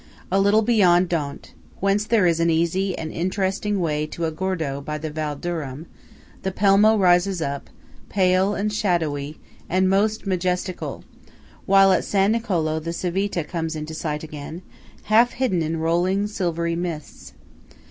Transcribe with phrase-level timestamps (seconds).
[0.31, 4.97] A little beyond Dont (whence there is an easy and interesting way to Agordo by
[4.97, 5.85] the Val Duram)
[6.41, 7.69] the Pelmo rises up,
[8.09, 9.37] pale, and shadowy,
[9.69, 11.03] and most "majestical";
[11.67, 14.63] while at San Nicolo the Civita comes into sight again,
[15.03, 17.33] half hidden in rolling, silvery mists.